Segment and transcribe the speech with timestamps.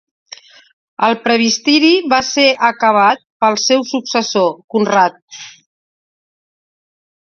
[1.07, 5.25] El presbiteri va ser acabat pel seu successor, Conrad.